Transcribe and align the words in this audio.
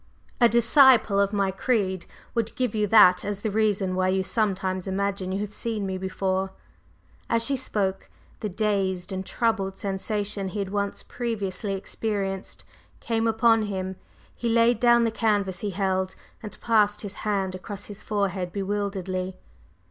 A 0.39 0.49
disciple 0.49 1.19
of 1.19 1.31
my 1.31 1.51
creed 1.51 2.07
would 2.33 2.55
give 2.55 2.73
you 2.73 2.87
that 2.87 3.23
as 3.23 3.41
the 3.41 3.51
reason 3.51 3.93
why 3.93 4.07
you 4.09 4.23
sometimes 4.23 4.87
imagine 4.87 5.31
you 5.31 5.37
have 5.41 5.53
seen 5.53 5.85
me 5.85 5.99
before." 5.99 6.53
As 7.29 7.45
she 7.45 7.55
spoke, 7.55 8.09
the 8.39 8.49
dazed 8.49 9.11
and 9.11 9.23
troubled 9.23 9.77
sensation 9.77 10.47
he 10.47 10.57
had 10.57 10.71
once 10.71 11.03
previously 11.03 11.73
experienced 11.75 12.63
came 12.99 13.27
upon 13.27 13.67
him; 13.67 13.95
he 14.33 14.49
laid 14.49 14.79
down 14.79 15.03
the 15.03 15.11
canvas 15.11 15.59
he 15.59 15.69
held 15.69 16.15
and 16.41 16.59
passed 16.61 17.01
his 17.03 17.17
hand 17.21 17.53
across 17.53 17.85
his 17.85 18.01
forehead 18.01 18.51
bewilderedly. 18.51 19.37